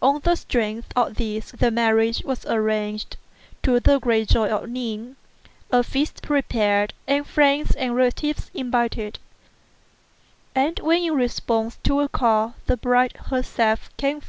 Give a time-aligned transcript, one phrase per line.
[0.00, 3.16] On the strength of this the marriage was arranged
[3.64, 5.16] to the great joy of Ning,
[5.72, 9.18] a feast prepared, and friends and relatives invited;
[10.54, 14.22] and when in response 3 See note 9 to the last story.